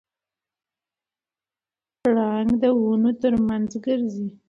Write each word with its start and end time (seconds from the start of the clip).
پړانګ 2.01 2.61
ونو 2.83 3.11
ترمنځ 3.21 3.71
ګرځي. 3.85 4.27